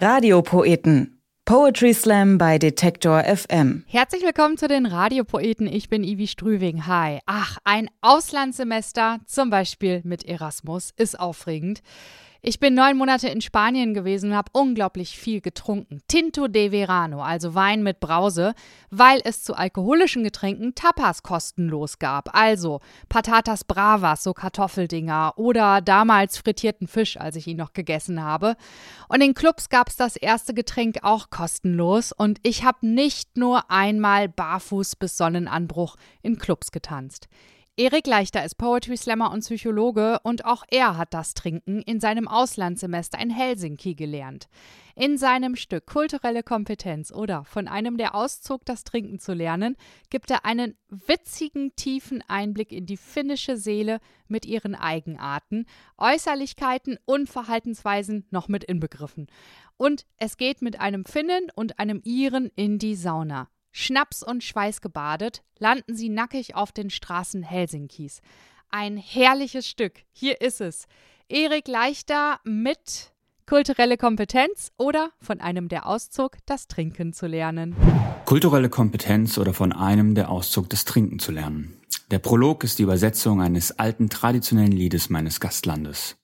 Radiopoeten. 0.00 1.22
Poetry 1.44 1.94
Slam 1.94 2.36
bei 2.36 2.58
Detektor 2.58 3.22
FM. 3.22 3.84
Herzlich 3.86 4.24
willkommen 4.24 4.56
zu 4.56 4.66
den 4.66 4.86
Radiopoeten. 4.86 5.68
Ich 5.68 5.88
bin 5.88 6.02
Ivi 6.02 6.26
Strüving. 6.26 6.86
Hi. 6.86 7.20
Ach, 7.26 7.58
ein 7.62 7.88
Auslandssemester, 8.00 9.20
zum 9.26 9.50
Beispiel 9.50 10.00
mit 10.04 10.24
Erasmus, 10.24 10.90
ist 10.96 11.20
aufregend. 11.20 11.80
Ich 12.46 12.60
bin 12.60 12.74
neun 12.74 12.98
Monate 12.98 13.28
in 13.28 13.40
Spanien 13.40 13.94
gewesen 13.94 14.32
und 14.32 14.36
habe 14.36 14.50
unglaublich 14.52 15.16
viel 15.18 15.40
getrunken. 15.40 16.02
Tinto 16.08 16.46
de 16.46 16.72
Verano, 16.72 17.22
also 17.22 17.54
Wein 17.54 17.82
mit 17.82 18.00
Brause, 18.00 18.52
weil 18.90 19.22
es 19.24 19.42
zu 19.42 19.54
alkoholischen 19.54 20.24
Getränken 20.24 20.74
Tapas 20.74 21.22
kostenlos 21.22 21.98
gab. 21.98 22.36
Also 22.36 22.80
Patatas 23.08 23.64
Bravas, 23.64 24.24
so 24.24 24.34
Kartoffeldinger 24.34 25.32
oder 25.36 25.80
damals 25.80 26.36
frittierten 26.36 26.86
Fisch, 26.86 27.16
als 27.16 27.36
ich 27.36 27.46
ihn 27.46 27.56
noch 27.56 27.72
gegessen 27.72 28.22
habe. 28.22 28.56
Und 29.08 29.22
in 29.22 29.32
Clubs 29.32 29.70
gab 29.70 29.88
es 29.88 29.96
das 29.96 30.16
erste 30.16 30.52
Getränk 30.52 30.98
auch 31.00 31.30
kostenlos 31.30 32.12
und 32.12 32.40
ich 32.42 32.62
habe 32.62 32.86
nicht 32.86 33.38
nur 33.38 33.70
einmal 33.70 34.28
barfuß 34.28 34.96
bis 34.96 35.16
Sonnenanbruch 35.16 35.96
in 36.20 36.36
Clubs 36.36 36.72
getanzt. 36.72 37.26
Erik 37.76 38.06
Leichter 38.06 38.44
ist 38.44 38.54
Poetry 38.54 38.96
Slammer 38.96 39.32
und 39.32 39.40
Psychologe 39.40 40.20
und 40.22 40.44
auch 40.44 40.62
er 40.70 40.96
hat 40.96 41.12
das 41.12 41.34
Trinken 41.34 41.82
in 41.82 41.98
seinem 41.98 42.28
Auslandssemester 42.28 43.20
in 43.20 43.30
Helsinki 43.30 43.96
gelernt. 43.96 44.46
In 44.94 45.18
seinem 45.18 45.56
Stück 45.56 45.84
Kulturelle 45.84 46.44
Kompetenz 46.44 47.10
oder 47.10 47.44
von 47.44 47.66
einem, 47.66 47.96
der 47.96 48.14
auszog, 48.14 48.64
das 48.64 48.84
Trinken 48.84 49.18
zu 49.18 49.32
lernen, 49.32 49.74
gibt 50.08 50.30
er 50.30 50.44
einen 50.44 50.76
witzigen, 50.88 51.74
tiefen 51.74 52.22
Einblick 52.28 52.70
in 52.70 52.86
die 52.86 52.96
finnische 52.96 53.56
Seele 53.56 53.98
mit 54.28 54.46
ihren 54.46 54.76
Eigenarten, 54.76 55.66
Äußerlichkeiten 55.98 56.98
und 57.06 57.28
Verhaltensweisen 57.28 58.24
noch 58.30 58.46
mit 58.46 58.62
inbegriffen. 58.62 59.26
Und 59.76 60.06
es 60.16 60.36
geht 60.36 60.62
mit 60.62 60.78
einem 60.78 61.04
Finnen 61.04 61.48
und 61.56 61.80
einem 61.80 62.00
Iren 62.04 62.52
in 62.54 62.78
die 62.78 62.94
Sauna. 62.94 63.48
Schnaps 63.76 64.22
und 64.22 64.44
Schweiß 64.44 64.80
gebadet, 64.80 65.42
landen 65.58 65.96
sie 65.96 66.08
nackig 66.08 66.54
auf 66.54 66.70
den 66.70 66.90
Straßen 66.90 67.42
Helsinkis. 67.42 68.20
Ein 68.70 68.96
herrliches 68.96 69.68
Stück. 69.68 69.94
Hier 70.12 70.40
ist 70.40 70.60
es. 70.60 70.86
Erik 71.28 71.66
Leichter 71.66 72.38
mit 72.44 73.12
kulturelle 73.46 73.96
Kompetenz 73.96 74.70
oder 74.78 75.10
von 75.20 75.40
einem, 75.40 75.68
der 75.68 75.86
auszog, 75.86 76.36
das 76.46 76.68
Trinken 76.68 77.12
zu 77.12 77.26
lernen. 77.26 77.74
Kulturelle 78.26 78.68
Kompetenz 78.68 79.38
oder 79.38 79.52
von 79.52 79.72
einem, 79.72 80.14
der 80.14 80.30
auszog, 80.30 80.70
das 80.70 80.84
Trinken 80.84 81.18
zu 81.18 81.32
lernen. 81.32 81.76
Der 82.12 82.20
Prolog 82.20 82.62
ist 82.62 82.78
die 82.78 82.84
Übersetzung 82.84 83.42
eines 83.42 83.76
alten 83.80 84.08
traditionellen 84.08 84.70
Liedes 84.70 85.10
meines 85.10 85.40
Gastlandes. 85.40 86.16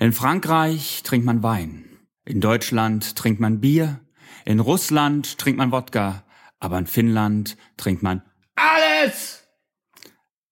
In 0.00 0.12
Frankreich 0.12 1.02
trinkt 1.04 1.24
man 1.24 1.44
Wein. 1.44 1.84
In 2.24 2.40
Deutschland 2.40 3.14
trinkt 3.14 3.38
man 3.38 3.60
Bier. 3.60 4.00
In 4.44 4.58
Russland 4.58 5.38
trinkt 5.38 5.58
man 5.58 5.70
Wodka 5.70 6.24
aber 6.60 6.78
in 6.78 6.86
Finnland 6.86 7.56
trinkt 7.76 8.02
man 8.02 8.22
alles. 8.56 9.44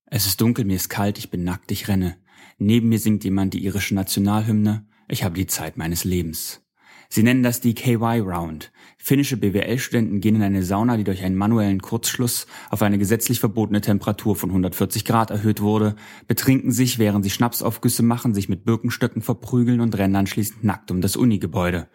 Es 0.06 0.26
ist 0.26 0.40
dunkel, 0.40 0.64
mir 0.64 0.76
ist 0.76 0.90
kalt, 0.90 1.18
ich 1.18 1.30
bin 1.30 1.44
nackt, 1.44 1.70
ich 1.70 1.88
renne. 1.88 2.18
Neben 2.58 2.88
mir 2.88 2.98
singt 2.98 3.24
jemand 3.24 3.54
die 3.54 3.64
irische 3.64 3.94
Nationalhymne. 3.94 4.86
Ich 5.08 5.24
habe 5.24 5.34
die 5.34 5.46
Zeit 5.46 5.76
meines 5.76 6.04
Lebens. 6.04 6.62
Sie 7.08 7.22
nennen 7.22 7.42
das 7.42 7.60
die 7.60 7.74
KY 7.74 8.20
Round. 8.20 8.72
Finnische 8.96 9.36
BWL-Studenten 9.36 10.20
gehen 10.20 10.36
in 10.36 10.42
eine 10.42 10.62
Sauna, 10.62 10.96
die 10.96 11.04
durch 11.04 11.22
einen 11.22 11.36
manuellen 11.36 11.82
Kurzschluss 11.82 12.46
auf 12.70 12.80
eine 12.80 12.96
gesetzlich 12.96 13.38
verbotene 13.38 13.82
Temperatur 13.82 14.34
von 14.34 14.48
140 14.48 15.04
Grad 15.04 15.30
erhöht 15.30 15.60
wurde, 15.60 15.96
betrinken 16.26 16.72
sich, 16.72 16.98
während 16.98 17.22
sie 17.24 17.30
Schnapsaufgüsse 17.30 18.02
machen, 18.02 18.32
sich 18.32 18.48
mit 18.48 18.64
Birkenstöcken 18.64 19.20
verprügeln 19.20 19.80
und 19.80 19.98
rennen 19.98 20.16
anschließend 20.16 20.64
nackt 20.64 20.90
um 20.90 21.02
das 21.02 21.16
Unigebäude. 21.16 21.88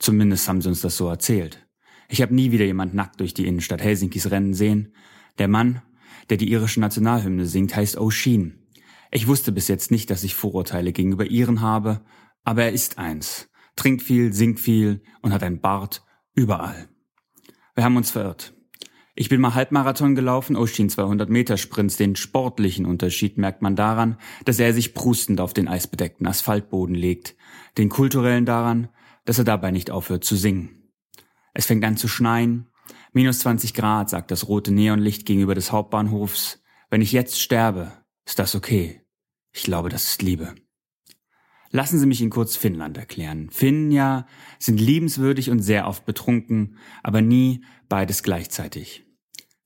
Zumindest 0.00 0.48
haben 0.48 0.60
sie 0.60 0.70
uns 0.70 0.80
das 0.80 0.96
so 0.96 1.08
erzählt. 1.08 1.67
Ich 2.08 2.22
habe 2.22 2.34
nie 2.34 2.50
wieder 2.50 2.64
jemand 2.64 2.94
nackt 2.94 3.20
durch 3.20 3.34
die 3.34 3.46
Innenstadt 3.46 3.82
Helsinkis 3.82 4.30
rennen 4.30 4.54
sehen. 4.54 4.94
Der 5.38 5.46
Mann, 5.46 5.82
der 6.30 6.38
die 6.38 6.50
irische 6.50 6.80
Nationalhymne 6.80 7.46
singt, 7.46 7.76
heißt 7.76 7.98
O'Sheen. 7.98 8.52
Ich 9.10 9.26
wusste 9.26 9.52
bis 9.52 9.68
jetzt 9.68 9.90
nicht, 9.90 10.10
dass 10.10 10.24
ich 10.24 10.34
Vorurteile 10.34 10.92
gegenüber 10.92 11.26
Iren 11.26 11.60
habe, 11.60 12.00
aber 12.44 12.64
er 12.64 12.72
ist 12.72 12.98
eins, 12.98 13.50
trinkt 13.76 14.02
viel, 14.02 14.32
singt 14.32 14.58
viel 14.58 15.02
und 15.20 15.32
hat 15.32 15.42
ein 15.42 15.60
Bart 15.60 16.02
überall. 16.34 16.88
Wir 17.74 17.84
haben 17.84 17.96
uns 17.96 18.10
verirrt. 18.10 18.54
Ich 19.14 19.28
bin 19.28 19.40
mal 19.40 19.54
Halbmarathon 19.54 20.14
gelaufen, 20.14 20.56
O'Sheen 20.56 20.88
200 20.88 21.28
Meter 21.28 21.56
Sprints. 21.56 21.96
Den 21.96 22.16
sportlichen 22.16 22.86
Unterschied 22.86 23.36
merkt 23.36 23.62
man 23.62 23.76
daran, 23.76 24.16
dass 24.44 24.60
er 24.60 24.72
sich 24.72 24.94
prustend 24.94 25.40
auf 25.40 25.52
den 25.52 25.68
eisbedeckten 25.68 26.26
Asphaltboden 26.26 26.94
legt. 26.94 27.34
Den 27.76 27.88
kulturellen 27.88 28.46
daran, 28.46 28.88
dass 29.24 29.38
er 29.38 29.44
dabei 29.44 29.72
nicht 29.72 29.90
aufhört 29.90 30.24
zu 30.24 30.36
singen. 30.36 30.77
Es 31.58 31.66
fängt 31.66 31.84
an 31.84 31.96
zu 31.96 32.06
schneien. 32.06 32.68
Minus 33.12 33.40
20 33.40 33.74
Grad, 33.74 34.08
sagt 34.08 34.30
das 34.30 34.46
rote 34.46 34.70
Neonlicht 34.70 35.26
gegenüber 35.26 35.56
des 35.56 35.72
Hauptbahnhofs. 35.72 36.62
Wenn 36.88 37.02
ich 37.02 37.10
jetzt 37.10 37.40
sterbe, 37.40 37.90
ist 38.24 38.38
das 38.38 38.54
okay. 38.54 39.02
Ich 39.50 39.64
glaube, 39.64 39.88
das 39.88 40.04
ist 40.04 40.22
Liebe. 40.22 40.54
Lassen 41.72 41.98
Sie 41.98 42.06
mich 42.06 42.20
Ihnen 42.20 42.30
kurz 42.30 42.54
Finnland 42.54 42.96
erklären. 42.96 43.50
Finnen 43.50 43.90
ja 43.90 44.24
sind 44.60 44.80
liebenswürdig 44.80 45.50
und 45.50 45.58
sehr 45.58 45.88
oft 45.88 46.04
betrunken, 46.06 46.78
aber 47.02 47.22
nie 47.22 47.64
beides 47.88 48.22
gleichzeitig. 48.22 49.04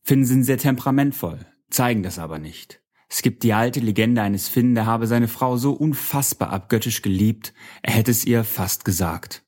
Finnen 0.02 0.24
sind 0.24 0.44
sehr 0.44 0.56
temperamentvoll, 0.56 1.44
zeigen 1.68 2.02
das 2.02 2.18
aber 2.18 2.38
nicht. 2.38 2.80
Es 3.10 3.20
gibt 3.20 3.42
die 3.42 3.52
alte 3.52 3.80
Legende 3.80 4.22
eines 4.22 4.48
Finnen, 4.48 4.74
der 4.74 4.86
habe 4.86 5.06
seine 5.06 5.28
Frau 5.28 5.58
so 5.58 5.74
unfassbar 5.74 6.54
abgöttisch 6.54 7.02
geliebt, 7.02 7.52
er 7.82 7.92
hätte 7.92 8.12
es 8.12 8.24
ihr 8.24 8.44
fast 8.44 8.86
gesagt. 8.86 9.44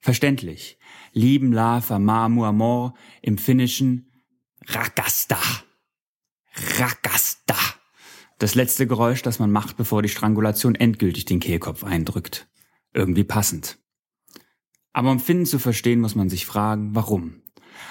Verständlich. 0.00 0.78
Lieben 1.12 1.54
famamu 1.54 2.44
amor 2.44 2.94
im 3.22 3.38
Finnischen 3.38 4.10
Rakasta. 4.66 5.38
Rakasta. 6.78 7.56
Das 8.38 8.54
letzte 8.54 8.86
Geräusch, 8.86 9.22
das 9.22 9.38
man 9.38 9.50
macht, 9.50 9.76
bevor 9.76 10.02
die 10.02 10.08
Strangulation 10.08 10.74
endgültig 10.74 11.24
den 11.24 11.40
Kehlkopf 11.40 11.84
eindrückt. 11.84 12.48
Irgendwie 12.92 13.24
passend. 13.24 13.78
Aber 14.92 15.10
um 15.10 15.20
Finnen 15.20 15.46
zu 15.46 15.58
verstehen, 15.58 16.00
muss 16.00 16.14
man 16.14 16.28
sich 16.28 16.46
fragen, 16.46 16.94
warum? 16.94 17.42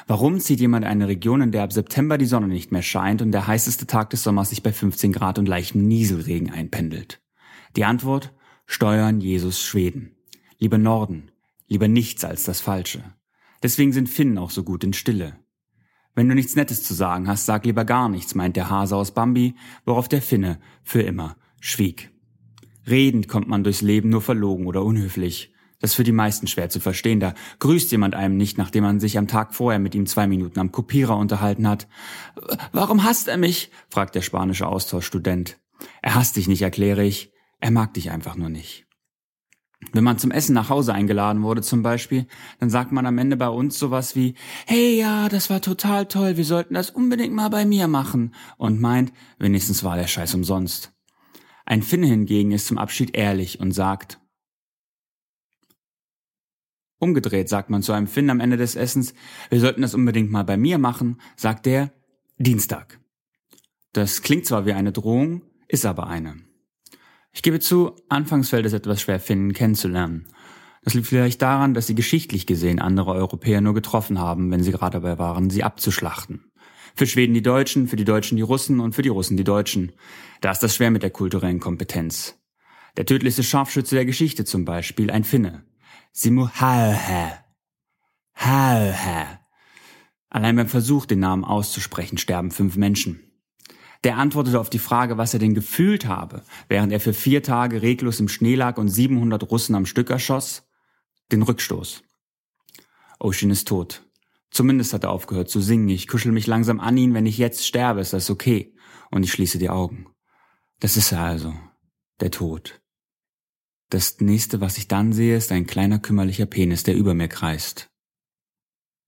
Warum 0.08 0.40
zieht 0.40 0.60
jemand 0.60 0.86
eine 0.86 1.08
Region, 1.08 1.42
in 1.42 1.52
der 1.52 1.64
ab 1.64 1.74
September 1.74 2.18
die 2.18 2.26
Sonne 2.26 2.48
nicht 2.48 2.72
mehr 2.72 2.82
scheint 2.82 3.22
und 3.22 3.32
der 3.32 3.48
heißeste 3.48 3.88
Tag 3.88 4.10
des 4.10 4.24
Sommers 4.24 4.50
sich 4.50 4.64
bei 4.64 4.74
15 4.74 5.12
Grad 5.12 5.40
und 5.40 5.48
leichtem 5.48 5.88
Nieselregen 5.88 6.52
einpendelt? 6.52 7.22
Die 7.76 7.86
Antwort? 7.86 8.34
Steuern 8.66 9.22
Jesus 9.22 9.62
Schweden. 9.62 10.16
Lieber 10.60 10.78
Norden, 10.78 11.32
Lieber 11.68 11.88
nichts 11.88 12.24
als 12.24 12.44
das 12.44 12.62
Falsche. 12.62 13.04
Deswegen 13.62 13.92
sind 13.92 14.10
Finnen 14.10 14.38
auch 14.38 14.52
so 14.52 14.64
gut 14.64 14.84
in 14.84 14.94
Stille. 14.94 15.38
Wenn 16.16 16.30
du 16.30 16.36
nichts 16.36 16.56
Nettes 16.56 16.84
zu 16.84 16.94
sagen 16.94 17.28
hast, 17.28 17.46
sag 17.46 17.66
lieber 17.66 17.86
gar 17.86 18.10
nichts, 18.10 18.34
meint 18.34 18.56
der 18.56 18.70
Hase 18.70 18.96
aus 18.96 19.14
Bambi, 19.14 19.56
worauf 19.86 20.08
der 20.08 20.22
Finne 20.22 20.60
für 20.84 21.02
immer 21.02 21.36
schwieg. 21.60 22.12
Redend 22.88 23.28
kommt 23.28 23.48
man 23.48 23.64
durchs 23.64 23.82
Leben 23.82 24.10
nur 24.10 24.22
verlogen 24.22 24.66
oder 24.66 24.84
unhöflich. 24.84 25.54
Das 25.80 25.92
ist 25.92 25.96
für 25.96 26.04
die 26.04 26.12
meisten 26.12 26.48
schwer 26.48 26.70
zu 26.70 26.80
verstehen. 26.80 27.20
Da 27.20 27.36
grüßt 27.60 27.92
jemand 27.92 28.16
einem 28.16 28.36
nicht, 28.36 28.58
nachdem 28.58 28.84
man 28.84 29.00
sich 29.00 29.18
am 29.18 29.28
Tag 29.28 29.54
vorher 29.54 29.80
mit 29.80 29.94
ihm 29.94 30.08
zwei 30.08 30.26
Minuten 30.26 30.60
am 30.60 30.72
Kopierer 30.72 31.18
unterhalten 31.18 31.68
hat. 31.68 31.88
Warum 32.72 33.04
hasst 33.04 33.28
er 33.28 33.38
mich? 33.38 33.70
fragt 33.90 34.16
der 34.16 34.22
spanische 34.22 34.68
Austauschstudent. 34.68 35.60
Er 36.02 36.16
hasst 36.16 36.36
dich 36.36 36.48
nicht, 36.48 36.64
erkläre 36.64 37.04
ich. 37.04 37.32
Er 37.60 37.70
mag 37.70 37.94
dich 37.94 38.10
einfach 38.10 38.36
nur 38.36 38.50
nicht. 38.50 38.87
Wenn 39.94 40.04
man 40.04 40.18
zum 40.18 40.32
Essen 40.32 40.54
nach 40.54 40.70
Hause 40.70 40.94
eingeladen 40.94 41.44
wurde 41.44 41.62
zum 41.62 41.84
Beispiel, 41.84 42.28
dann 42.60 42.70
sagt 42.70 42.92
man 42.92 43.06
am 43.06 43.18
Ende 43.18 43.38
bei 43.38 43.50
uns 43.50 43.80
sowas 43.80 44.16
wie, 44.16 44.36
hey 44.66 44.98
ja, 44.98 45.30
das 45.30 45.50
war 45.50 45.62
total 45.62 46.08
toll, 46.08 46.38
wir 46.38 46.46
sollten 46.46 46.74
das 46.74 46.90
unbedingt 46.90 47.34
mal 47.34 47.50
bei 47.50 47.66
mir 47.66 47.88
machen 47.88 48.34
und 48.58 48.82
meint, 48.82 49.14
wenigstens 49.40 49.84
war 49.84 49.96
der 49.96 50.08
Scheiß 50.08 50.34
umsonst. 50.36 50.94
Ein 51.66 51.84
Finne 51.84 52.08
hingegen 52.08 52.52
ist 52.52 52.68
zum 52.68 52.78
Abschied 52.78 53.16
ehrlich 53.16 53.60
und 53.60 53.72
sagt, 53.72 54.20
Umgedreht 57.00 57.48
sagt 57.48 57.70
man 57.70 57.84
zu 57.84 57.94
einem 57.94 58.08
Finn 58.08 58.30
am 58.30 58.40
Ende 58.40 58.58
des 58.58 58.76
Essens, 58.76 59.14
wir 59.50 59.60
sollten 59.60 59.84
das 59.84 59.94
unbedingt 59.94 60.32
mal 60.32 60.44
bei 60.44 60.58
mir 60.58 60.80
machen, 60.80 61.22
sagt 61.36 61.68
der, 61.68 61.92
Dienstag. 62.40 63.00
Das 63.94 64.22
klingt 64.22 64.46
zwar 64.46 64.66
wie 64.66 64.74
eine 64.74 64.92
Drohung, 64.92 65.44
ist 65.68 65.86
aber 65.86 66.08
eine. 66.08 66.47
Ich 67.38 67.44
gebe 67.44 67.60
zu, 67.60 67.94
anfangs 68.10 68.50
fällt 68.50 68.66
es 68.66 68.74
etwas 68.74 69.00
schwer, 69.00 69.20
Finnen 69.20 69.54
kennenzulernen. 69.54 70.26
Das 70.84 70.96
liegt 70.96 71.06
vielleicht 71.06 71.40
daran, 71.40 71.76
dass 71.76 71.86
sie 71.86 71.94
geschichtlich 71.94 72.48
gesehen 72.48 72.80
andere 72.80 73.12
Europäer 73.12 73.62
nur 73.62 73.76
getroffen 73.76 74.18
haben, 74.18 74.50
wenn 74.50 74.64
sie 74.64 74.72
gerade 74.72 75.00
dabei 75.00 75.20
waren, 75.20 75.52
sie 75.52 75.64
abzuschlachten. 75.64 76.52
Für 76.96 77.06
Schweden 77.06 77.36
die 77.36 77.44
Deutschen, 77.44 77.88
für 77.88 77.96
die 77.96 78.06
Deutschen 78.06 78.38
die 78.38 78.42
Russen 78.42 78.80
und 78.80 78.96
für 78.96 79.04
die 79.04 79.10
Russen 79.10 79.38
die 79.38 79.44
Deutschen. 79.44 79.92
Da 80.42 80.50
ist 80.50 80.64
das 80.64 80.76
schwer 80.76 80.90
mit 80.90 81.04
der 81.04 81.12
kulturellen 81.12 81.60
Kompetenz. 81.60 82.40
Der 82.98 83.06
tödlichste 83.06 83.44
Scharfschütze 83.44 83.94
der 83.94 84.06
Geschichte 84.06 84.44
zum 84.44 84.66
Beispiel, 84.66 85.12
ein 85.12 85.24
Finne. 85.24 85.64
Simu 86.14 86.48
Halhä. 86.48 87.34
Halhä. 88.34 89.26
Allein 90.32 90.56
beim 90.56 90.68
Versuch, 90.68 91.06
den 91.06 91.20
Namen 91.20 91.44
auszusprechen, 91.44 92.18
sterben 92.18 92.50
fünf 92.50 92.78
Menschen. 92.78 93.27
Der 94.04 94.18
antwortete 94.18 94.60
auf 94.60 94.70
die 94.70 94.80
Frage, 94.80 95.18
was 95.18 95.34
er 95.34 95.40
denn 95.40 95.54
gefühlt 95.54 96.06
habe, 96.06 96.44
während 96.70 96.92
er 96.92 97.00
für 97.00 97.14
vier 97.14 97.44
Tage 97.44 97.82
reglos 97.82 98.20
im 98.20 98.28
Schnee 98.28 98.56
lag 98.56 98.78
und 98.78 98.90
700 98.90 99.50
Russen 99.50 99.76
am 99.76 99.86
Stück 99.86 100.10
erschoss, 100.10 100.68
den 101.32 101.42
Rückstoß. 101.42 102.04
Ocean 103.20 103.52
ist 103.52 103.68
tot. 103.68 104.04
Zumindest 104.52 104.94
hat 104.94 105.04
er 105.04 105.12
aufgehört 105.12 105.50
zu 105.50 105.62
singen. 105.62 105.90
Ich 105.90 106.08
kuschel 106.08 106.32
mich 106.32 106.48
langsam 106.48 106.80
an 106.80 106.98
ihn. 106.98 107.14
Wenn 107.14 107.26
ich 107.26 107.38
jetzt 107.38 107.66
sterbe, 107.66 108.00
ist 108.00 108.14
das 108.14 108.30
okay. 108.30 108.74
Und 109.12 109.24
ich 109.24 109.32
schließe 109.32 109.58
die 109.58 109.70
Augen. 109.70 110.08
Das 110.80 110.98
ist 110.98 111.12
er 111.12 111.22
also. 111.22 111.54
Der 112.20 112.32
Tod. 112.32 112.82
Das 113.90 114.20
nächste, 114.20 114.60
was 114.60 114.78
ich 114.78 114.88
dann 114.88 115.14
sehe, 115.14 115.38
ist 115.38 115.52
ein 115.52 115.66
kleiner 115.66 116.00
kümmerlicher 116.00 116.46
Penis, 116.46 116.84
der 116.84 116.96
über 116.96 117.14
mir 117.14 117.28
kreist. 117.28 117.90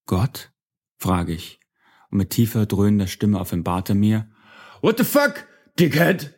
Gott? 0.06 0.52
frage 0.98 1.34
ich. 1.34 1.60
Und 2.10 2.18
mit 2.18 2.30
tiefer, 2.32 2.66
dröhnender 2.66 3.08
Stimme 3.08 3.40
offenbart 3.40 3.90
er 3.90 3.96
mir, 3.96 4.30
What 4.82 4.98
the 4.98 5.04
fuck, 5.04 5.46
Dickhead? 5.78 6.34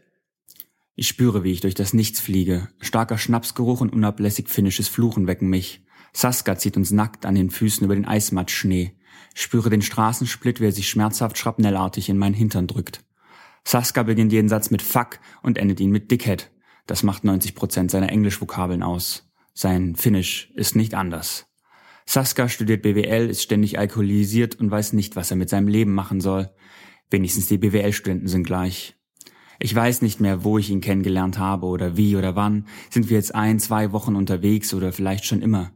Ich 0.96 1.08
spüre, 1.08 1.44
wie 1.44 1.52
ich 1.52 1.62
durch 1.62 1.76
das 1.76 1.94
Nichts 1.94 2.20
fliege. 2.20 2.70
Starker 2.80 3.20
Schnapsgeruch 3.20 3.82
und 3.82 3.94
unablässig 3.94 4.50
finnisches 4.50 4.88
Fluchen 4.88 5.28
wecken 5.28 5.48
mich. 5.48 5.86
Saska 6.12 6.58
zieht 6.58 6.76
uns 6.76 6.90
nackt 6.90 7.28
an 7.28 7.36
den 7.36 7.52
Füßen 7.52 7.86
über 7.86 7.94
den 7.94 8.06
Eismatschschnee. 8.06 8.98
Ich 9.36 9.42
spüre 9.44 9.70
den 9.70 9.84
Straßensplit, 9.84 10.60
wie 10.60 10.66
er 10.66 10.72
sich 10.72 10.90
schmerzhaft 10.90 11.38
schrapnellartig 11.38 12.10
in 12.10 12.18
meinen 12.18 12.34
Hintern 12.34 12.66
drückt. 12.66 13.04
Saska 13.64 14.02
beginnt 14.02 14.32
jeden 14.32 14.50
Satz 14.50 14.72
mit 14.72 14.82
Fuck 14.82 15.20
und 15.44 15.60
endet 15.60 15.80
ihn 15.80 15.92
mit 15.92 16.10
Dickhead. 16.10 16.50
Das 16.88 17.04
macht 17.04 17.24
90 17.24 17.54
Prozent 17.54 17.92
seiner 17.92 18.10
Englischvokabeln 18.10 18.82
aus. 18.82 19.32
Sein 19.54 19.96
Finnisch 19.96 20.50
ist 20.56 20.76
nicht 20.76 20.96
anders. 20.96 21.46
Saska 22.08 22.50
studiert 22.50 22.82
BWL, 22.82 23.30
ist 23.30 23.44
ständig 23.44 23.78
alkoholisiert 23.78 24.56
und 24.56 24.72
weiß 24.72 24.94
nicht, 24.94 25.16
was 25.16 25.30
er 25.30 25.38
mit 25.38 25.50
seinem 25.50 25.68
Leben 25.68 25.94
machen 25.94 26.22
soll. 26.22 26.50
Wenigstens 27.12 27.48
die 27.48 27.58
BWL-Studenten 27.58 28.28
sind 28.28 28.44
gleich. 28.44 28.96
Ich 29.60 29.76
weiß 29.76 30.02
nicht 30.02 30.20
mehr, 30.20 30.44
wo 30.44 30.58
ich 30.58 30.72
ihn 30.72 30.82
kennengelernt 30.82 31.38
habe 31.38 31.68
oder 31.68 31.96
wie 31.98 32.16
oder 32.16 32.36
wann. 32.36 32.66
Sind 32.90 33.10
wir 33.10 33.18
jetzt 33.18 33.36
ein, 33.36 33.60
zwei 33.60 33.92
Wochen 33.92 34.16
unterwegs 34.16 34.74
oder 34.74 34.92
vielleicht 34.92 35.26
schon 35.26 35.44
immer? 35.44 35.72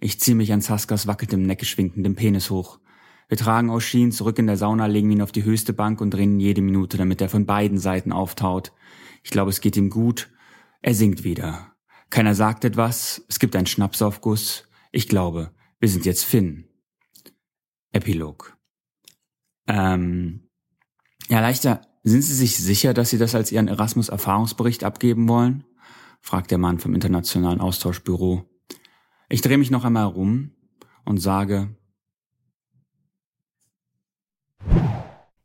Ich 0.00 0.18
ziehe 0.18 0.34
mich 0.34 0.52
an 0.52 0.60
Saskas 0.60 1.06
wackelndem, 1.06 1.42
neckisch 1.42 1.78
winkendem 1.78 2.16
Penis 2.16 2.50
hoch. 2.50 2.80
Wir 3.28 3.36
tragen 3.36 3.70
Oshin 3.70 4.10
zurück 4.10 4.38
in 4.38 4.46
der 4.46 4.56
Sauna, 4.56 4.86
legen 4.86 5.10
ihn 5.10 5.22
auf 5.22 5.30
die 5.30 5.44
höchste 5.44 5.72
Bank 5.72 6.00
und 6.00 6.10
drehen 6.10 6.40
jede 6.40 6.62
Minute, 6.62 6.96
damit 6.96 7.20
er 7.20 7.28
von 7.28 7.46
beiden 7.46 7.78
Seiten 7.78 8.10
auftaut. 8.10 8.72
Ich 9.22 9.30
glaube, 9.30 9.50
es 9.50 9.60
geht 9.60 9.76
ihm 9.76 9.90
gut. 9.90 10.30
Er 10.80 10.94
singt 10.94 11.22
wieder. 11.22 11.76
Keiner 12.10 12.34
sagt 12.34 12.64
etwas. 12.64 13.24
Es 13.28 13.38
gibt 13.38 13.54
einen 13.54 13.66
Schnapsaufguss. 13.66 14.64
Ich 14.90 15.08
glaube, 15.08 15.52
wir 15.78 15.88
sind 15.90 16.06
jetzt 16.06 16.24
Finn. 16.24 16.64
Epilog. 17.92 18.56
Ähm, 19.66 20.47
ja, 21.28 21.40
leichter. 21.40 21.82
Sind 22.02 22.22
Sie 22.22 22.34
sich 22.34 22.56
sicher, 22.56 22.94
dass 22.94 23.10
Sie 23.10 23.18
das 23.18 23.34
als 23.34 23.52
Ihren 23.52 23.68
Erasmus-Erfahrungsbericht 23.68 24.84
abgeben 24.84 25.28
wollen? 25.28 25.64
fragt 26.20 26.50
der 26.50 26.58
Mann 26.58 26.78
vom 26.78 26.94
Internationalen 26.94 27.60
Austauschbüro. 27.60 28.44
Ich 29.28 29.40
drehe 29.40 29.58
mich 29.58 29.70
noch 29.70 29.84
einmal 29.84 30.06
rum 30.06 30.52
und 31.04 31.18
sage, 31.18 31.76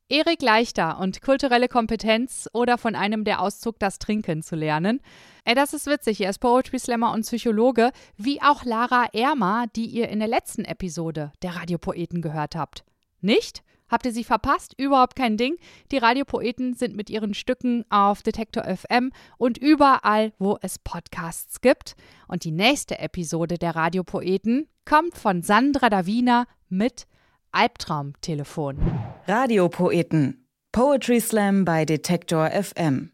Erik 0.10 0.44
Leichter 0.44 1.00
und 1.00 1.22
kulturelle 1.22 1.68
Kompetenz 1.68 2.48
oder 2.54 2.78
von 2.78 2.94
einem, 2.94 3.24
der 3.24 3.42
Auszug 3.42 3.80
das 3.80 3.98
Trinken 3.98 4.44
zu 4.44 4.56
lernen. 4.56 5.02
Ey, 5.44 5.56
das 5.56 5.74
ist 5.74 5.88
witzig. 5.88 6.22
Er 6.22 6.30
ist 6.30 6.38
Poetry 6.38 6.78
Slammer 6.78 7.14
und 7.14 7.22
Psychologe, 7.22 7.92
wie 8.16 8.40
auch 8.40 8.64
Lara 8.64 9.08
Ermer, 9.12 9.66
die 9.76 9.86
ihr 9.86 10.10
in 10.10 10.20
der 10.20 10.28
letzten 10.28 10.66
Episode 10.66 11.32
der 11.42 11.56
Radiopoeten 11.56 12.22
gehört 12.22 12.56
habt. 12.56 12.84
Nicht? 13.22 13.64
Habt 13.90 14.06
ihr 14.06 14.12
sie 14.12 14.24
verpasst? 14.24 14.74
Überhaupt 14.78 15.16
kein 15.16 15.38
Ding. 15.38 15.58
Die 15.92 15.98
Radiopoeten 15.98 16.74
sind 16.74 16.96
mit 16.96 17.10
ihren 17.10 17.34
Stücken 17.34 17.86
auf 17.90 18.24
Detektor 18.24 18.64
FM 18.64 19.12
und 19.38 19.58
überall, 19.58 20.34
wo 20.40 20.58
es 20.62 20.80
Podcasts 20.80 21.62
gibt. 21.62 21.96
Und 22.28 22.44
die 22.44 22.52
nächste 22.52 23.00
Episode 23.00 23.58
der 23.58 23.76
Radiopoeten 23.76 24.68
kommt 24.86 25.18
von 25.18 25.42
Sandra 25.42 25.90
Davina 25.90 26.46
mit 26.70 27.08
Albtraumtelefon. 27.52 28.80
Radiopoeten. 29.28 30.48
Poetry 30.72 31.20
Slam 31.20 31.66
bei 31.66 31.86
Detektor 31.86 32.50
FM. 32.50 33.13